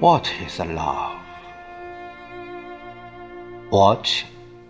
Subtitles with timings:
[0.00, 1.22] What is love?
[3.70, 4.24] What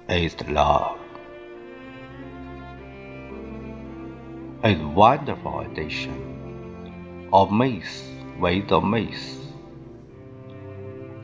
[0.09, 1.01] is love?
[4.63, 8.09] A wonderful addition of myth
[8.39, 9.41] with the myth.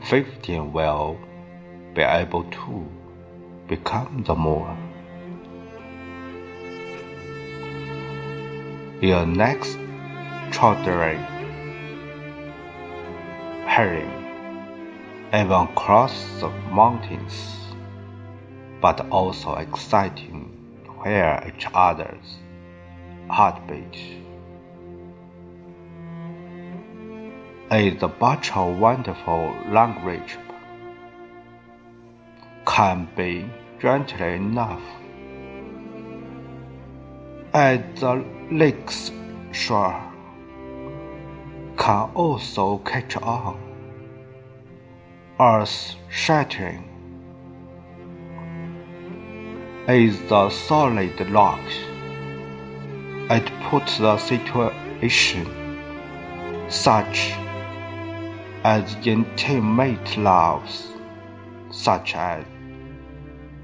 [0.09, 1.17] Fifteen will
[1.95, 2.85] be able to
[3.69, 4.77] become the more.
[9.01, 9.77] Your next
[10.51, 11.25] children
[13.75, 14.13] herring
[15.29, 17.33] even across the mountains,
[18.79, 20.45] but also exciting
[21.03, 22.37] hear each other's
[23.31, 23.97] heartbeat.
[27.71, 28.07] Is a
[28.75, 30.37] wonderful language
[32.67, 33.49] can be
[33.81, 34.83] gentle enough
[37.55, 39.11] at the lake's
[39.51, 40.13] shore
[41.77, 43.72] can also catch on
[45.43, 46.83] earth shattering
[49.87, 51.65] is the solid rock
[53.37, 55.45] it puts the situation
[56.69, 57.33] such
[58.63, 60.77] as intimate loves
[61.71, 62.45] such as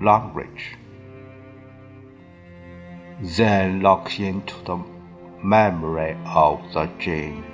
[0.01, 0.65] language
[3.21, 4.77] then lock into the
[5.43, 7.48] memory of the dream.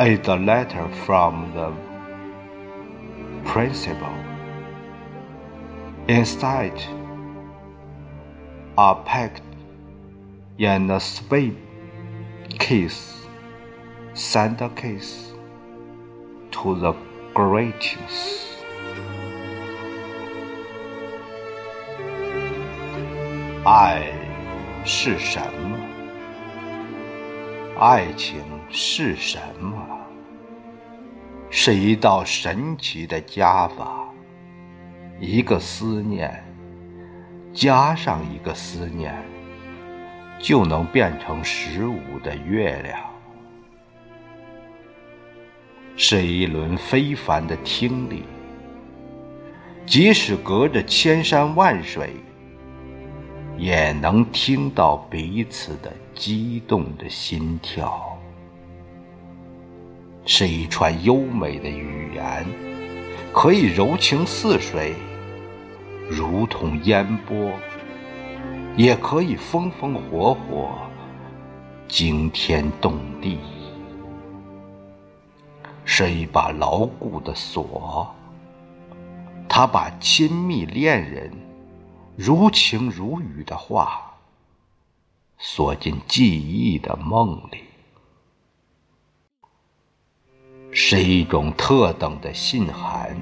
[0.00, 1.72] Is a letter from the
[3.50, 4.12] principal.
[6.06, 6.80] Inside
[8.76, 9.42] are packed
[10.58, 11.56] in a sweet
[12.58, 13.14] case,
[14.12, 15.32] send a case
[16.50, 16.92] to the
[17.34, 18.44] greetings.
[23.64, 24.12] 爱
[24.84, 25.78] 是什么？
[27.80, 29.89] 爱情是什么？
[31.53, 34.05] 是一道神奇的加法，
[35.19, 36.41] 一个思念
[37.53, 39.13] 加上一个思念，
[40.39, 42.97] 就能变成十五的月亮。
[45.97, 48.23] 是一轮非凡的听力，
[49.85, 52.11] 即使隔着千山万水。
[53.57, 58.17] 也能听到彼此的激动的心跳，
[60.25, 62.45] 是一串优美的语言，
[63.33, 64.93] 可以柔情似水，
[66.09, 67.51] 如同烟波；
[68.77, 70.69] 也可以风风火火，
[71.87, 73.39] 惊天动地。
[75.83, 78.13] 是一把牢固的锁，
[79.49, 81.31] 它把亲密恋人。
[82.15, 84.13] 如情如雨的话，
[85.39, 87.63] 锁进记忆的梦里，
[90.93, 93.15] 是一种特等的信函，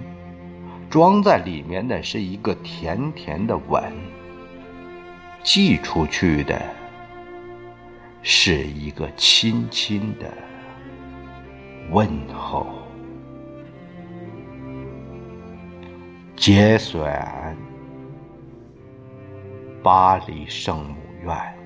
[0.90, 3.94] 装在里面的是一个甜甜的吻，
[5.44, 6.60] 寄出去的
[8.24, 10.34] 是一个亲亲的
[11.92, 12.66] 问候。
[16.36, 17.56] 节选。
[19.84, 21.59] 巴黎圣母院。